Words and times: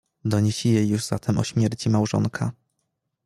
"Donieśli 0.25 0.73
jej 0.73 0.89
już 0.89 1.03
zatem 1.05 1.37
o 1.37 1.43
śmierci 1.43 1.89
małżonka." 1.89 2.51